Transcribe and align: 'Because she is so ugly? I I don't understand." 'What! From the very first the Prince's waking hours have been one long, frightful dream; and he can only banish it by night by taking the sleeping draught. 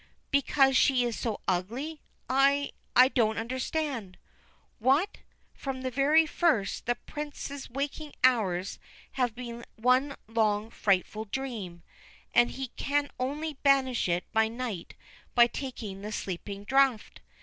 'Because 0.31 0.75
she 0.75 1.03
is 1.03 1.15
so 1.15 1.41
ugly? 1.47 2.01
I 2.27 2.71
I 2.95 3.07
don't 3.07 3.37
understand." 3.37 4.17
'What! 4.79 5.19
From 5.53 5.83
the 5.83 5.91
very 5.91 6.25
first 6.25 6.87
the 6.87 6.95
Prince's 6.95 7.69
waking 7.69 8.13
hours 8.23 8.79
have 9.11 9.35
been 9.35 9.63
one 9.75 10.15
long, 10.27 10.71
frightful 10.71 11.25
dream; 11.25 11.83
and 12.33 12.49
he 12.49 12.69
can 12.69 13.11
only 13.19 13.53
banish 13.61 14.09
it 14.09 14.23
by 14.33 14.47
night 14.47 14.95
by 15.35 15.45
taking 15.45 16.01
the 16.01 16.11
sleeping 16.11 16.63
draught. 16.63 17.19